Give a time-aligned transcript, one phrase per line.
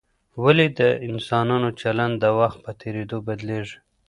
[0.43, 3.77] ولي د انسانانو چلند د وخت په تېرېدو بدلیږي؟